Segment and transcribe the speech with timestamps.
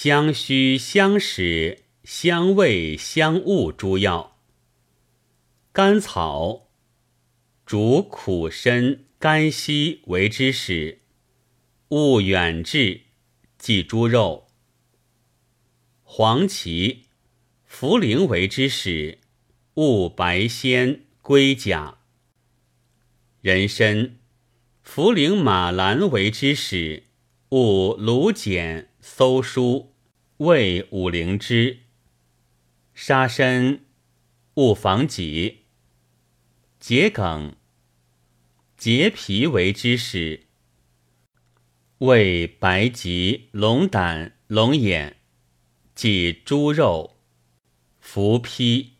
[0.00, 4.38] 相须、相使、相味、相物诸药。
[5.72, 6.68] 甘草，
[7.66, 11.00] 主苦参、甘息为之始，
[11.88, 13.00] 勿远志，
[13.58, 14.46] 忌猪肉。
[16.04, 17.06] 黄芪、
[17.68, 19.18] 茯苓为之始，
[19.74, 21.98] 勿白仙、龟甲。
[23.40, 24.16] 人参、
[24.86, 27.02] 茯苓、马兰为之始，
[27.48, 28.87] 勿芦碱。
[29.10, 29.94] 搜书，
[30.36, 31.80] 谓五灵芝。
[32.94, 33.80] 沙参，
[34.54, 35.64] 勿防己。
[36.78, 37.56] 桔梗，
[38.76, 40.46] 结皮为之始。
[41.98, 45.16] 为白及龙胆、龙眼，
[45.94, 47.16] 即猪肉。
[47.98, 48.98] 伏披。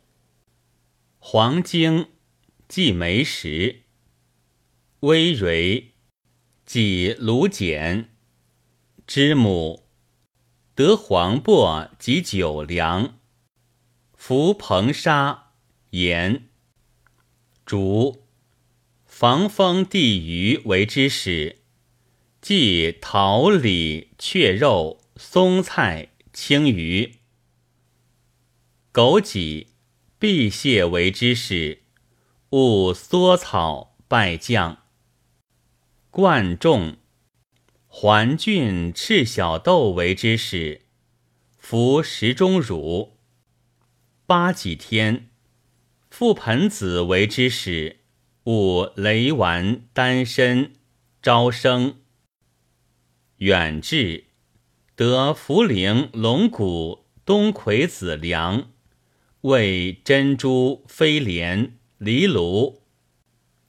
[1.19, 2.09] 黄精，
[2.67, 3.83] 即梅石。
[5.01, 5.93] 微蕤，
[6.65, 8.09] 即芦碱。
[9.07, 9.88] 知母。
[10.79, 13.19] 得黄柏及酒凉，
[14.15, 15.51] 服硼砂
[15.91, 16.51] 盐，
[17.67, 18.23] 竹
[19.05, 21.63] 防风地鱼为之始，
[22.41, 27.17] 即桃李雀肉松菜青鱼。
[28.93, 29.67] 枸杞
[30.21, 31.83] 辟泄为之始，
[32.51, 34.85] 勿缩草败酱。
[36.13, 36.99] 贯众。
[38.01, 40.83] 环郡赤小豆为之始，
[41.59, 43.19] 服食中乳。
[44.25, 45.31] 八几天，
[46.09, 47.99] 覆盆子为之始，
[48.45, 50.71] 勿雷丸、丹参、
[51.21, 51.97] 招生。
[53.39, 54.27] 远志
[54.95, 58.71] 得茯苓、龙骨、冬葵子粮，
[59.41, 62.85] 为珍珠、飞莲、藜芦。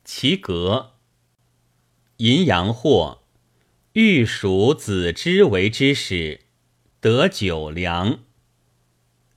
[0.05, 0.97] 其格
[2.17, 3.18] 阴阳货。
[3.93, 6.41] 欲属子之为之始，
[7.01, 8.19] 得酒粮。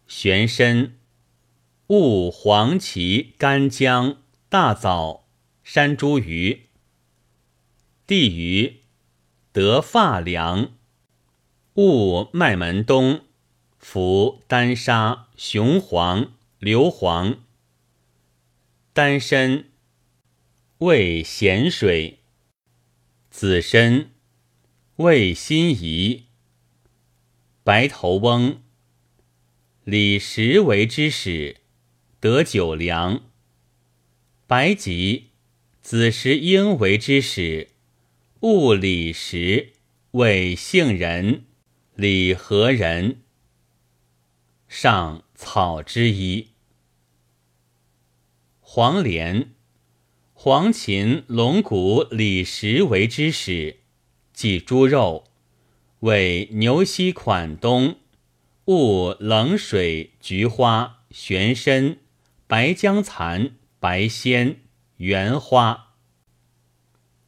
[0.07, 0.93] 玄参，
[1.87, 4.19] 勿黄芪、干姜、
[4.51, 5.27] 大枣、
[5.65, 6.59] 山茱萸。
[8.07, 8.83] 地榆，
[9.53, 10.73] 得发粮。
[11.77, 13.23] 勿麦门冬，
[13.79, 17.39] 服丹砂、雄黄、硫磺。
[18.93, 19.65] 丹参，
[20.77, 22.19] 味咸水。
[23.31, 24.12] 紫参。
[25.03, 26.27] 味辛夷，
[27.65, 28.63] 白头翁，
[29.83, 31.57] 李时为之始，
[32.21, 33.25] 得九粮。
[34.47, 35.31] 白及，
[35.81, 37.71] 子时应为之始，
[38.43, 39.73] 勿李石，
[40.13, 41.47] 为杏仁，
[41.97, 43.23] 李何人？
[44.69, 46.51] 上草之一。
[48.61, 49.53] 黄连，
[50.33, 53.82] 黄芩、龙骨、李时为之始。
[54.33, 55.25] 忌猪肉，
[56.01, 57.97] 为牛膝款冬，
[58.65, 61.99] 勿冷水、菊花、玄参、
[62.47, 64.63] 白姜蚕、白鲜、
[64.97, 65.95] 圆花。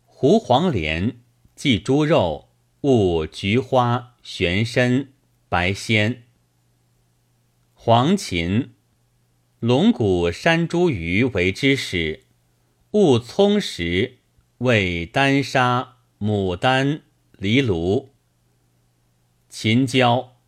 [0.06, 1.20] 胡黄连，
[1.54, 2.48] 忌猪肉，
[2.80, 5.08] 勿菊花、玄参、
[5.48, 6.22] 白鲜。
[7.74, 8.70] 黄芩、
[9.60, 12.24] 龙骨、山茱萸为之始，
[12.92, 14.18] 勿葱食，
[14.58, 15.93] 为丹砂。
[16.26, 17.02] 牡丹、
[17.38, 18.14] 藜芦、
[19.50, 20.38] 秦椒、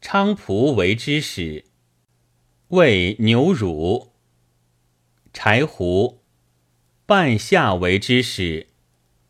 [0.00, 1.64] 菖蒲为之始，
[2.70, 4.08] 为牛乳；
[5.32, 6.22] 柴胡、
[7.06, 8.70] 半夏为之始，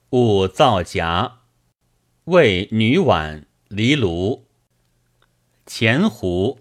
[0.09, 1.41] 勿造夹，
[2.25, 4.47] 为女碗、藜芦；
[5.67, 6.61] 前胡、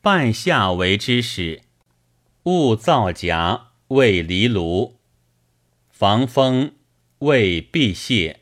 [0.00, 1.60] 半夏为之始，
[2.44, 4.94] 勿造夹，为藜芦；
[5.90, 6.72] 防风。
[7.22, 8.40] 为辟泄，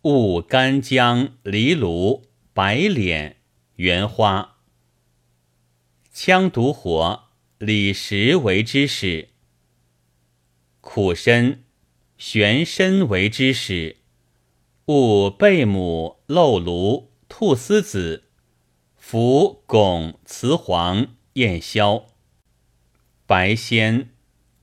[0.00, 3.36] 勿干姜、藜芦、白脸、
[3.74, 4.56] 圆花。
[6.14, 7.24] 羌毒火，
[7.58, 9.28] 李石为之始。
[10.80, 11.62] 苦参、
[12.16, 13.98] 玄参为之始。
[14.86, 18.30] 勿贝母、漏芦、菟丝子、
[18.98, 22.06] 茯汞、雌黄、燕硝。
[23.26, 24.08] 白仙，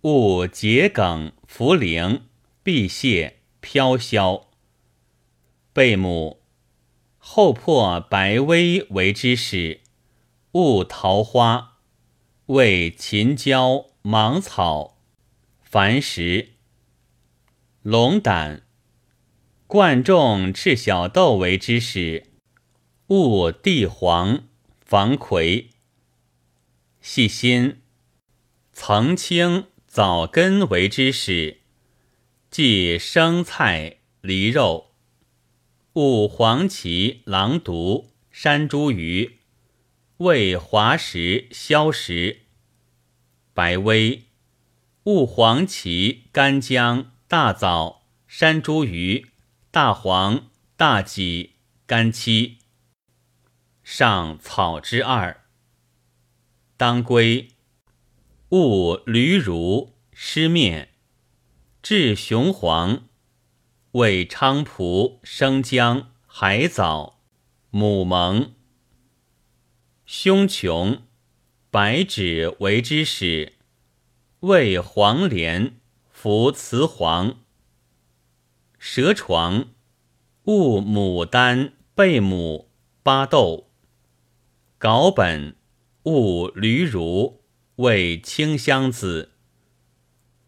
[0.01, 2.21] 勿桔梗、茯苓、
[2.63, 3.41] 辟泄。
[3.63, 4.49] 飘萧，
[5.71, 6.41] 贝母，
[7.17, 9.79] 后破白薇为之始，
[10.51, 11.77] 勿桃花，
[12.47, 14.97] 为秦椒、芒草、
[15.71, 16.55] 矾石。
[17.83, 18.63] 龙胆，
[19.65, 22.33] 贯众赤小豆为之始，
[23.07, 24.43] 勿地黄、
[24.81, 25.69] 防葵。
[26.99, 27.81] 细心，
[28.73, 31.61] 层青、枣根为之始。
[32.53, 34.91] 忌生菜、梨肉，
[35.93, 39.31] 勿黄芪、狼毒、山茱萸，
[40.17, 42.41] 味滑食、消食。
[43.55, 44.25] 白薇，
[45.05, 49.25] 勿黄芪、干姜、大枣、山茱萸、
[49.71, 51.55] 大黄、大戟、
[51.87, 52.59] 干漆。
[53.83, 55.41] 上草之二。
[56.77, 57.47] 当归，
[58.49, 60.92] 勿驴乳、湿面。
[61.83, 63.09] 治雄黄，
[63.91, 67.19] 味菖蒲、生姜、海藻、
[67.71, 68.53] 母蒙。
[70.05, 71.01] 胸琼，
[71.69, 73.57] 白芷为之使，
[74.39, 75.75] 味黄连、
[76.09, 77.39] 服雌黄。
[78.79, 79.73] 蛇床，
[80.45, 82.69] 物牡丹、贝母、
[83.03, 83.69] 巴豆。
[84.77, 85.57] 稿本，
[86.03, 87.43] 物驴乳，
[87.75, 89.33] 味清香子。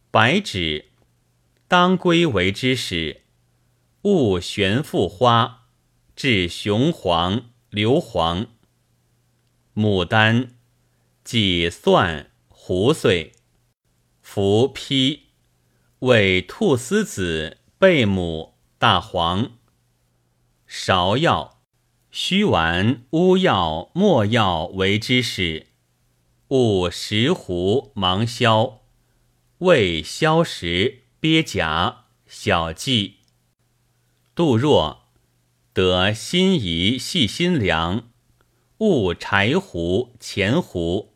[0.09, 0.91] 白芷，
[1.67, 3.23] 当归为之使，
[4.03, 5.67] 物玄附花，
[6.15, 8.47] 治雄黄、硫磺。
[9.73, 10.55] 牡丹，
[11.23, 13.31] 即蒜、胡碎，
[14.21, 15.29] 服披，
[15.99, 19.53] 为菟丝子、贝母、大黄。
[20.69, 21.53] 芍药。
[22.11, 25.67] 虚丸、乌药、没药为之使，
[26.47, 28.83] 勿石斛、芒硝，
[29.57, 33.15] 味消食、鳖甲、小蓟。
[34.35, 35.09] 杜若
[35.73, 38.09] 得心仪、细心凉，
[38.79, 41.15] 勿柴胡、钱胡。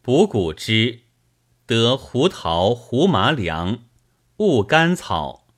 [0.00, 1.02] 补骨脂
[1.66, 3.84] 得胡桃、胡麻凉，
[4.38, 5.48] 勿甘草，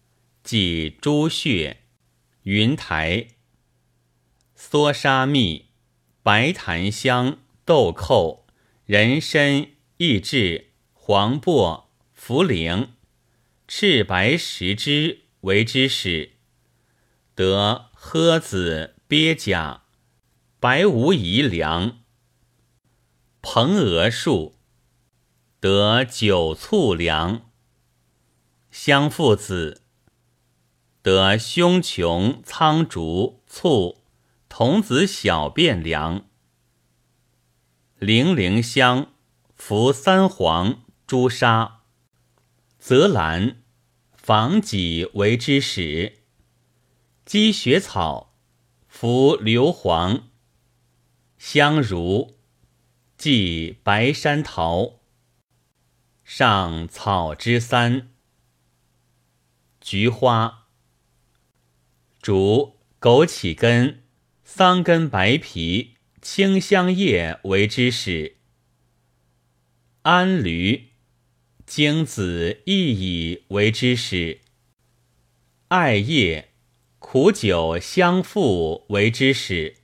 [0.42, 1.84] 即猪血、
[2.42, 3.28] 云台。
[4.56, 5.66] 梭沙蜜、
[6.22, 8.46] 白檀香、豆蔻、
[8.86, 9.68] 人参、
[9.98, 12.88] 益智、黄柏、茯苓、
[13.66, 16.32] 赤白石之为之使，
[17.34, 19.82] 得诃子、鳖甲、
[20.60, 21.98] 白无夷凉。
[23.42, 24.56] 蓬额树
[25.60, 27.50] 得酒醋凉。
[28.70, 29.82] 香附子
[31.02, 34.04] 得胸琼、苍竹、醋。
[34.56, 36.26] 童子小便凉，
[37.98, 39.12] 零陵香，
[39.56, 41.73] 服三黄、朱砂、
[42.86, 43.62] 泽兰、
[44.12, 46.18] 防己为之使。
[47.24, 48.36] 积雪草，
[48.86, 50.24] 服硫磺、
[51.38, 52.36] 香茹，
[53.16, 55.00] 即白山桃。
[56.24, 58.12] 上草之三。
[59.80, 60.66] 菊花，
[62.20, 64.04] 竹枸杞根。
[64.44, 68.36] 桑根、白皮、清香叶为之使。
[70.02, 70.90] 安驴、
[71.66, 74.40] 荆子、薏蚁为之使。
[75.68, 76.50] 艾叶、
[76.98, 79.78] 苦酒、香附为之使。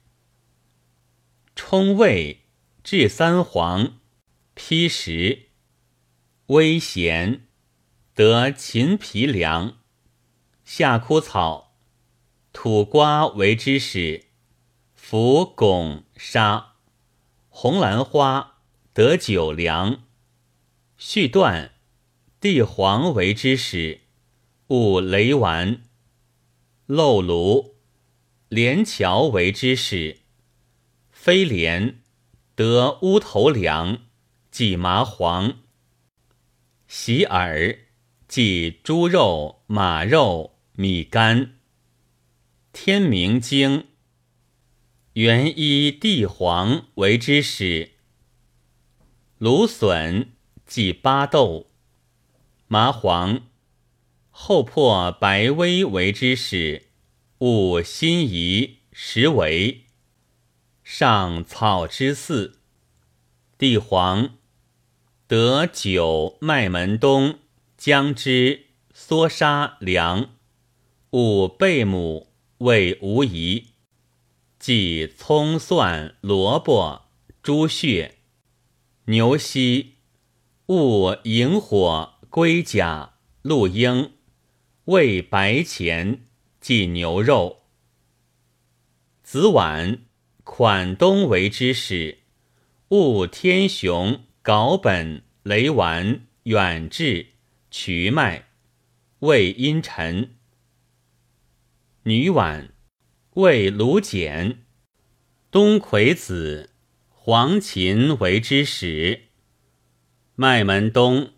[1.56, 2.42] 冲味、
[2.84, 3.98] 治三黄、
[4.54, 5.48] 披石。
[6.48, 7.46] 微咸，
[8.14, 9.78] 得秦皮凉。
[10.64, 11.76] 夏枯草、
[12.52, 14.26] 土瓜为之使。
[14.94, 16.74] 服汞沙，
[17.48, 18.58] 红兰花
[18.92, 20.04] 得酒凉。
[21.02, 21.72] 续断，
[22.40, 24.02] 地黄为之使，
[24.68, 25.80] 务雷丸。
[26.84, 27.76] 漏炉，
[28.50, 30.18] 连翘为之使。
[31.10, 32.02] 飞莲
[32.54, 34.02] 得乌头凉，
[34.50, 35.60] 即麻黄。
[36.86, 37.78] 洗耳，
[38.28, 41.54] 即猪肉、马肉、米干。
[42.74, 43.86] 天明经。
[45.14, 47.92] 原依地黄为之使，
[49.38, 50.32] 芦笋
[50.70, 51.66] 即巴豆，
[52.68, 53.40] 麻黄
[54.30, 56.86] 后破白薇为之使，
[57.38, 59.86] 务辛夷实为。
[60.84, 62.60] 上草之四。
[63.58, 64.36] 地黄
[65.26, 67.40] 得酒麦门冬
[67.76, 70.30] 姜汁梭沙凉，
[71.10, 73.70] 务贝母为无疑。
[74.60, 77.06] 即葱蒜萝卜
[77.42, 78.18] 猪血
[79.06, 79.96] 牛膝
[80.70, 84.12] 勿萤火龟甲鹿鹰
[84.84, 86.26] 味白钱
[86.60, 87.62] 即牛肉
[89.24, 90.02] 子晚
[90.44, 92.18] 款冬为之使
[92.90, 97.30] 勿天雄稿本雷丸远志
[97.72, 98.50] 瞿麦
[99.18, 100.36] 味阴沉
[102.04, 102.72] 女晚。
[103.34, 104.64] 为卢简，
[105.50, 106.70] 东魁子，
[107.08, 109.29] 黄芩为之使。
[110.42, 111.32] 麦门冬，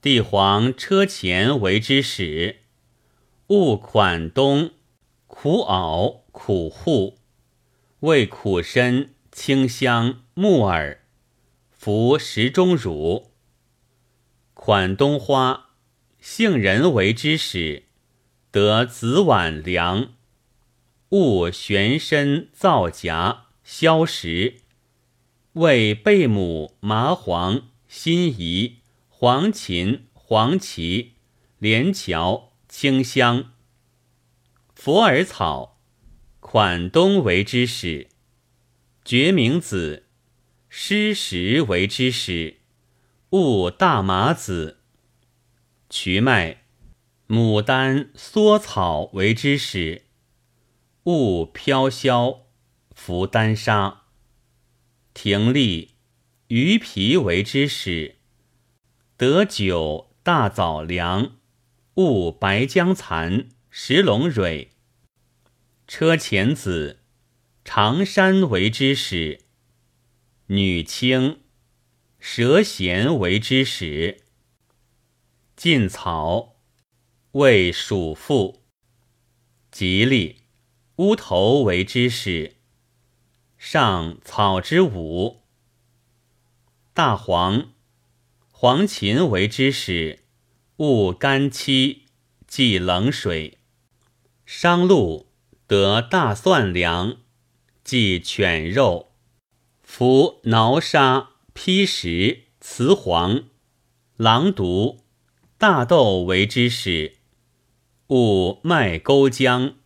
[0.00, 2.60] 地黄车前为之使。
[3.48, 4.70] 勿款冬，
[5.26, 7.18] 苦袄苦户，
[8.00, 11.02] 味苦参、清香、木耳，
[11.70, 13.32] 服食中乳。
[14.54, 15.72] 款冬花，
[16.18, 17.82] 杏仁为之始，
[18.50, 20.14] 得紫晚凉。
[21.10, 24.62] 勿悬身皂荚消食。
[25.52, 31.12] 为贝母、麻黄、辛夷、黄芩、黄芪、
[31.58, 33.52] 连翘、清香。
[34.74, 35.80] 佛耳草，
[36.40, 38.08] 款冬为之始，
[39.04, 40.08] 决明子，
[40.68, 42.58] 湿时为之始，
[43.30, 44.80] 勿大麻子。
[45.88, 46.64] 瞿麦，
[47.28, 50.06] 牡丹、缩草为之始，
[51.04, 52.46] 勿飘萧，
[52.90, 54.02] 服丹砂。
[55.14, 55.93] 亭立，
[56.48, 58.16] 鱼皮为之始，
[59.16, 61.36] 得酒大枣凉，
[61.94, 64.72] 勿白僵蚕、石龙蕊。
[65.88, 67.00] 车前子，
[67.64, 69.38] 长山为之始；
[70.48, 71.40] 女青，
[72.18, 74.24] 蛇弦为之始。
[75.56, 76.56] 晋草，
[77.32, 78.64] 为属父。
[79.70, 80.42] 吉利，
[80.96, 82.56] 乌头为之始。
[83.56, 85.43] 上草之五。
[86.94, 87.72] 大黄，
[88.52, 90.20] 黄芩为之始，
[90.76, 92.04] 勿干期，
[92.46, 93.58] 忌冷水。
[94.46, 95.32] 商路。
[95.66, 97.16] 得大蒜粮，
[97.82, 99.12] 忌犬肉。
[99.82, 103.44] 服挠沙、披石、雌黄、
[104.16, 105.04] 狼毒、
[105.58, 107.16] 大豆为之始。
[108.08, 109.76] 勿麦钩姜，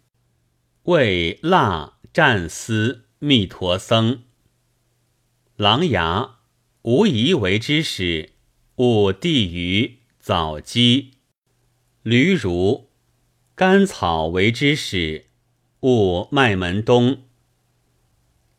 [0.82, 4.24] 味辣蘸丝、蜜陀僧。
[5.56, 6.37] 狼牙
[6.88, 8.30] 无疑为之始。
[8.76, 11.10] 勿地鱼、枣鸡、
[12.02, 12.88] 驴如、
[13.54, 15.26] 甘草为之始。
[15.80, 17.24] 勿麦门冬，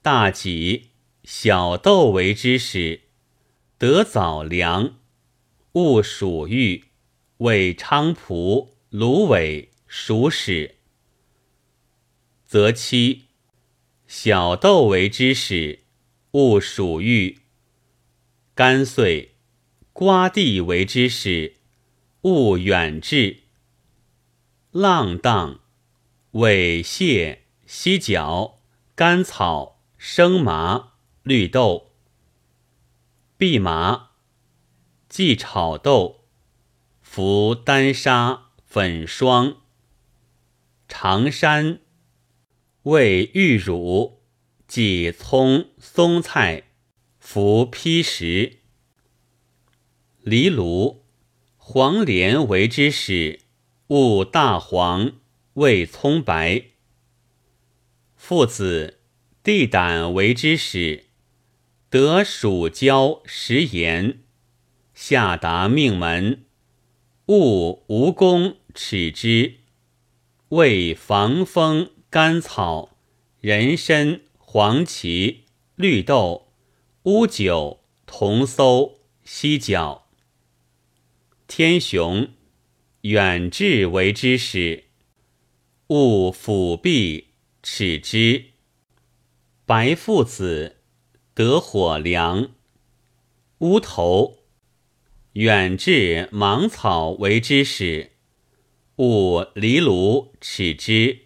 [0.03, 0.89] 大戟
[1.23, 3.01] 小豆为之始，
[3.79, 4.99] 得早凉。
[5.71, 6.83] 勿属玉，
[7.37, 10.75] 为菖蒲、芦苇属始。
[12.45, 13.23] 则七
[14.05, 15.79] 小豆为之始，
[16.33, 17.38] 勿属玉。
[18.59, 19.35] 干碎
[19.93, 21.55] 瓜地为之始，
[22.23, 23.43] 勿远志。
[24.71, 25.61] 浪荡。
[26.31, 28.59] 为蟹、犀角、
[28.95, 31.93] 甘草、生麻、绿豆、
[33.37, 34.09] 蓖麻、
[35.07, 36.25] 忌炒豆、
[37.01, 39.61] 服丹砂、粉霜、
[40.89, 41.79] 长山、
[42.83, 44.19] 为玉乳、
[44.67, 46.68] 忌葱、松菜、
[47.19, 48.59] 服披石、
[50.23, 51.03] 藜芦、
[51.57, 53.41] 黄连为之始，
[53.87, 55.13] 勿大黄。
[55.55, 56.67] 味葱白，
[58.15, 58.99] 父子
[59.43, 61.07] 地胆为之始，
[61.89, 64.21] 得蜀椒食盐，
[64.93, 66.45] 下达命门，
[67.25, 69.55] 勿蜈蚣齿之。
[70.49, 72.95] 为防风甘草、
[73.41, 75.43] 人参、黄芪、
[75.75, 76.48] 绿豆、
[77.03, 80.09] 乌酒、桐搜、犀角。
[81.47, 82.27] 天雄
[83.01, 84.83] 远志为之始。
[85.87, 87.29] 勿辅弼
[87.63, 88.47] 齿之，
[89.65, 90.81] 白附子
[91.33, 92.51] 得火凉。
[93.59, 94.39] 乌头
[95.33, 98.11] 远志芒草为之始。
[98.97, 101.19] 勿离炉齿之，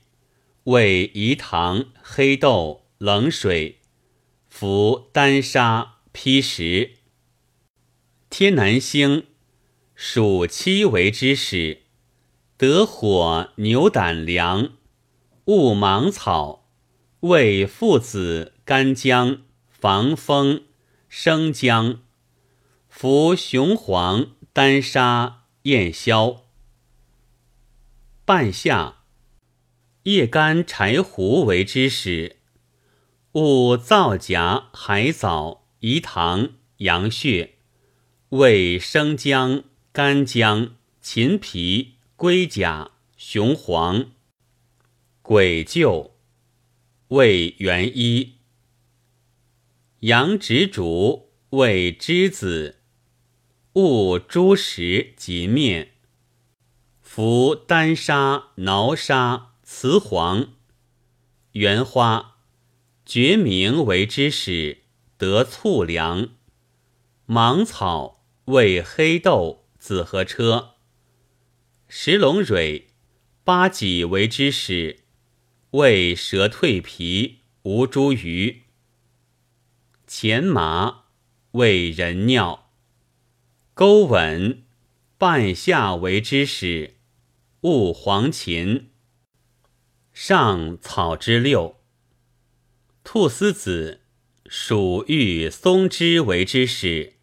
[0.65, 3.79] 为饴糖黑豆冷水，
[4.55, 6.97] 服丹砂披石。
[8.29, 9.25] 天南星
[9.95, 11.81] 属七为之始。
[12.55, 14.73] 得火牛胆凉，
[15.45, 16.69] 勿芒草，
[17.21, 20.65] 为附子干姜防风
[21.09, 22.03] 生姜，
[22.87, 26.43] 服雄黄丹砂燕消。
[28.23, 28.99] 半夏
[30.03, 32.37] 叶干柴胡为之始。
[33.33, 37.55] 勿皂荚海藻饴糖羊血，
[38.29, 41.95] 味生姜干姜芹皮。
[42.15, 44.11] 龟甲、雄黄、
[45.23, 46.11] 鬼臼，
[47.07, 48.35] 为元一；
[50.01, 52.79] 羊直竹为之子。
[53.73, 55.93] 勿诸食及面。
[57.01, 60.53] 服丹砂、挠砂、雌黄、
[61.53, 62.32] 原花、
[63.13, 64.85] 决明为之始，
[65.19, 66.29] 得醋凉。
[67.27, 70.71] 芒草为黑豆、紫河车。
[71.87, 72.87] 石龙蕊、
[73.43, 75.01] 八戟为之始，
[75.73, 78.61] 为蛇蜕皮，无茱萸。
[80.07, 81.03] 前麻
[81.51, 82.71] 为人尿，
[83.75, 84.63] 钩吻
[85.19, 86.95] 半夏为之始，
[87.61, 88.85] 勿黄芩。
[90.13, 91.82] 上草之六，
[93.03, 93.99] 菟丝子
[94.47, 97.17] 属玉松枝为之始，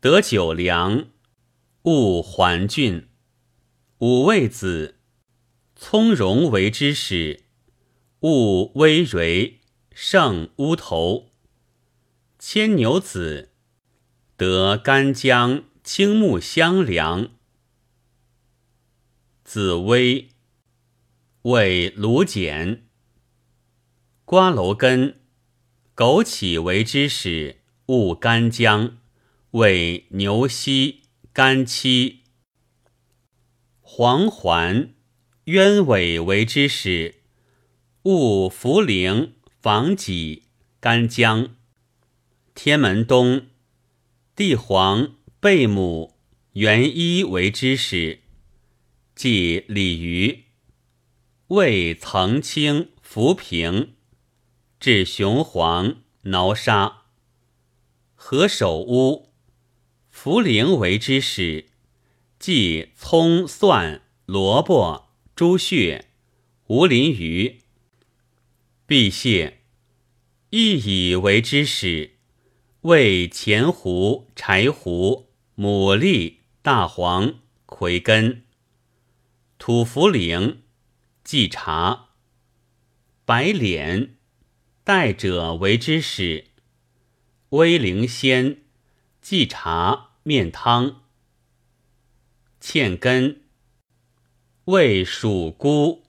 [0.00, 1.08] 得九良，
[1.82, 3.06] 勿还郡。
[3.98, 4.96] 五味子
[5.76, 7.44] 葱蓉为之始，
[8.20, 9.58] 勿微蕤，
[9.92, 11.30] 胜乌头。
[12.38, 13.50] 牵牛子
[14.38, 17.32] 得干姜、青木香凉。
[19.44, 20.30] 紫薇
[21.42, 22.86] 为芦碱。
[24.30, 25.18] 瓜蒌根
[25.96, 28.98] 枸杞为之始，勿干姜，
[29.50, 32.20] 为牛膝、干戚。
[33.80, 34.94] 黄环
[35.46, 37.22] 鸢尾为之始，
[38.04, 40.44] 勿茯苓、防己、
[40.78, 41.56] 干姜。
[42.54, 43.48] 天门冬，
[44.36, 46.14] 地黄、贝母、
[46.52, 48.20] 元一为之始，
[49.16, 50.44] 即鲤鱼。
[51.48, 53.94] 味曾清，浮萍，
[54.80, 57.00] 治雄黄、挠痧。
[58.14, 59.28] 何首乌，
[60.10, 61.66] 茯苓为之始，
[62.38, 66.06] 即葱、蒜、萝卜、猪血、
[66.68, 67.60] 无鳞鱼。
[68.86, 69.56] 辟泻，
[70.48, 72.16] 亦以为之始。
[72.80, 78.46] 为前胡、柴胡、牡蛎、大黄、葵根、
[79.58, 80.60] 土茯苓、
[81.22, 82.12] 荠茶、
[83.26, 84.16] 白脸，
[84.82, 86.46] 代者为之始。
[87.50, 88.62] 威灵仙、
[89.20, 91.02] 荠茶、面汤。
[92.60, 93.42] 芡根
[94.64, 96.04] 为蜀菇，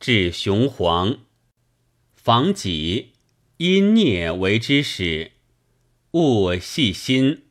[0.00, 1.18] 治雄黄。
[2.14, 3.12] 防己，
[3.58, 5.32] 因啮为之始。
[6.12, 7.42] 勿细心，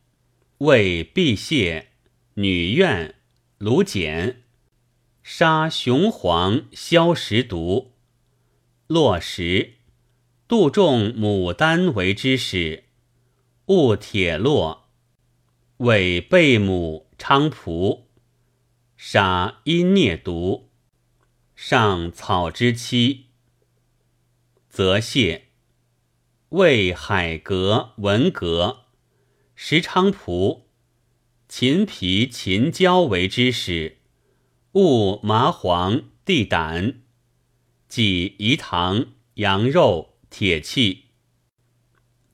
[0.57, 1.85] 为辟泻、
[2.35, 3.15] 女怨、
[3.59, 4.41] 芦碱，
[5.21, 7.91] 杀雄黄，消食毒。
[8.87, 9.73] 落石，
[10.45, 12.83] 杜仲、牡丹为之始。
[13.67, 14.89] 勿铁落，
[15.77, 18.09] 为贝母、菖蒲，
[18.97, 20.69] 杀阴啮毒。
[21.55, 23.27] 上草之妻，
[24.67, 25.43] 则泻。
[26.49, 28.81] 为海蛤、文革、
[29.55, 30.67] 石菖蒲、
[31.47, 33.99] 秦皮、秦椒为之始。
[34.73, 37.01] 勿麻黄、地胆，
[37.87, 41.09] 即饴糖、羊肉、铁器。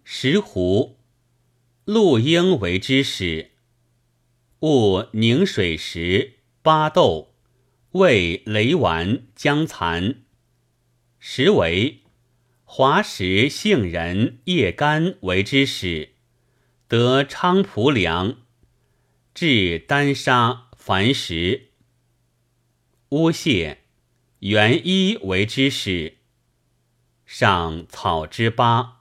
[0.06, 0.96] 石斛、
[1.84, 3.52] 鹿英为之始。
[4.62, 7.36] 勿凝水石、巴豆，
[7.92, 10.24] 为雷丸、姜蚕。
[11.20, 12.04] 石为。
[12.64, 16.14] 华石、杏仁、叶干为之始，
[16.88, 18.38] 得菖蒲凉，
[19.34, 21.72] 治丹砂、矾石。
[23.10, 23.80] 乌蟹、
[24.40, 26.19] 元衣为之始，
[27.30, 28.99] 上草之八。